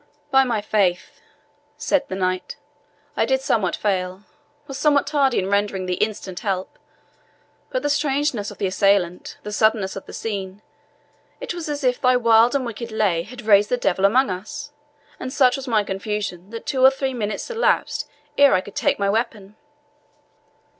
[0.31, 1.21] "By my faith,"
[1.77, 2.57] said the Knight,
[3.15, 4.23] "I did somewhat fail
[4.65, 6.79] was somewhat tardy in rendering thee instant help;
[7.69, 10.63] but the strangeness of the assailant, the suddenness of the scene
[11.39, 14.71] it was as if thy wild and wicked lay had raised the devil among us
[15.19, 18.09] and such was my confusion, that two or three minutes elapsed
[18.39, 19.55] ere I could take to my weapon."